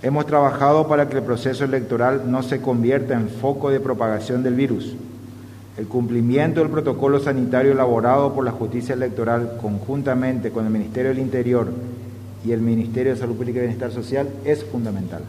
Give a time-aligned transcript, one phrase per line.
[0.00, 4.54] Hemos trabajado para que el proceso electoral no se convierta en foco de propagación del
[4.54, 4.94] virus.
[5.76, 11.18] El cumplimiento del protocolo sanitario elaborado por la Justicia Electoral conjuntamente con el Ministerio del
[11.18, 11.68] Interior
[12.44, 15.22] y el Ministerio de Salud Pública y Bienestar Social es fundamental.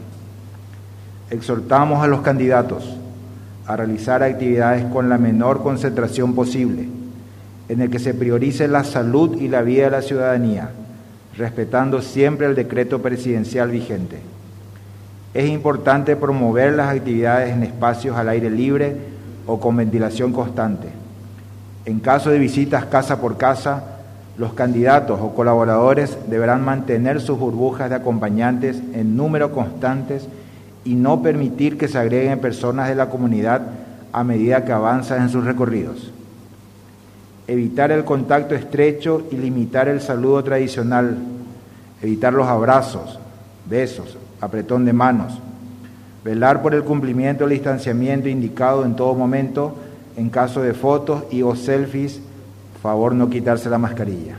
[1.30, 2.96] Exhortamos a los candidatos
[3.66, 6.88] a realizar actividades con la menor concentración posible,
[7.68, 10.70] en el que se priorice la salud y la vida de la ciudadanía,
[11.36, 14.18] respetando siempre el decreto presidencial vigente.
[15.32, 18.96] Es importante promover las actividades en espacios al aire libre
[19.46, 20.88] o con ventilación constante.
[21.84, 23.84] En caso de visitas casa por casa,
[24.36, 30.26] los candidatos o colaboradores deberán mantener sus burbujas de acompañantes en número constantes
[30.84, 33.62] y no permitir que se agreguen personas de la comunidad
[34.12, 36.10] a medida que avanzan en sus recorridos.
[37.46, 41.18] Evitar el contacto estrecho y limitar el saludo tradicional.
[42.02, 43.18] Evitar los abrazos,
[43.68, 45.38] besos, apretón de manos.
[46.24, 49.74] Velar por el cumplimiento del distanciamiento indicado en todo momento
[50.16, 52.20] en caso de fotos y o selfies.
[52.82, 54.36] Favor no quitarse la mascarilla.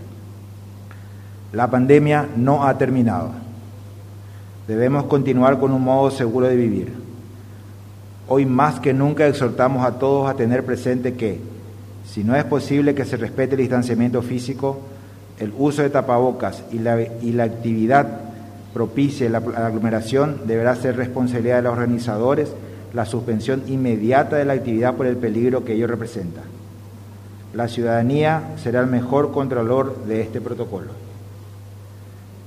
[1.53, 3.31] La pandemia no ha terminado.
[4.67, 6.94] Debemos continuar con un modo seguro de vivir.
[8.28, 11.39] Hoy más que nunca exhortamos a todos a tener presente que,
[12.08, 14.80] si no es posible que se respete el distanciamiento físico,
[15.39, 18.31] el uso de tapabocas y la, y la actividad
[18.73, 22.53] propicie la, aglomeración deberá ser responsabilidad de los organizadores
[22.94, 26.41] la suspensión inmediata de la actividad por el peligro que ello representa.
[27.53, 30.92] La ciudadanía será el mejor controlador de este protocolo.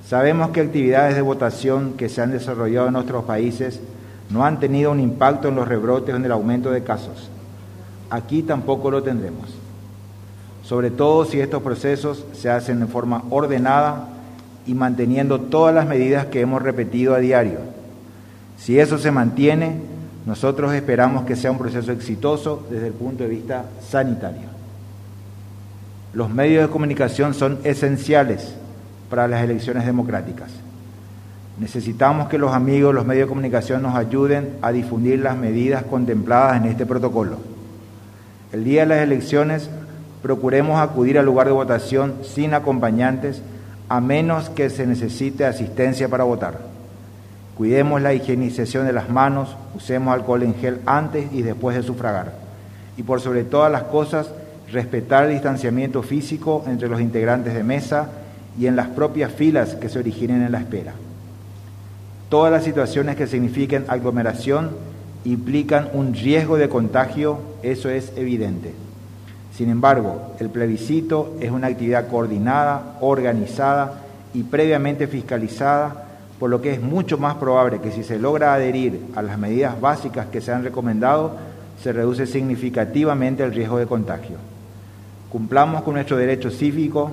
[0.06, 3.80] Sabemos que actividades de votación que se han desarrollado en nuestros países
[4.30, 7.30] no han tenido un impacto en los rebrotes o en el aumento de casos.
[8.10, 9.48] Aquí tampoco lo tendremos.
[10.62, 14.08] Sobre todo si estos procesos se hacen de forma ordenada
[14.66, 17.58] y manteniendo todas las medidas que hemos repetido a diario.
[18.58, 19.76] Si eso se mantiene,
[20.26, 24.54] nosotros esperamos que sea un proceso exitoso desde el punto de vista sanitario.
[26.14, 28.54] Los medios de comunicación son esenciales
[29.10, 30.50] para las elecciones democráticas.
[31.58, 36.56] Necesitamos que los amigos, los medios de comunicación nos ayuden a difundir las medidas contempladas
[36.56, 37.36] en este protocolo.
[38.52, 39.68] El día de las elecciones
[40.22, 43.42] procuremos acudir al lugar de votación sin acompañantes
[43.88, 46.58] a menos que se necesite asistencia para votar.
[47.56, 52.32] Cuidemos la higienización de las manos, usemos alcohol en gel antes y después de sufragar.
[52.96, 54.30] Y por sobre todas las cosas,
[54.72, 58.08] respetar el distanciamiento físico entre los integrantes de mesa
[58.58, 60.94] y en las propias filas que se originen en la espera.
[62.28, 64.70] Todas las situaciones que signifiquen aglomeración
[65.24, 68.74] implican un riesgo de contagio, eso es evidente.
[69.56, 74.00] Sin embargo, el plebiscito es una actividad coordinada, organizada
[74.34, 76.06] y previamente fiscalizada,
[76.40, 79.80] por lo que es mucho más probable que si se logra adherir a las medidas
[79.80, 81.36] básicas que se han recomendado,
[81.80, 84.38] se reduce significativamente el riesgo de contagio.
[85.30, 87.12] Cumplamos con nuestro derecho cívico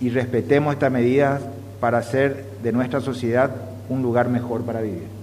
[0.00, 1.40] y respetemos estas medidas
[1.80, 3.50] para hacer de nuestra sociedad
[3.88, 5.16] un lugar mejor para vivir.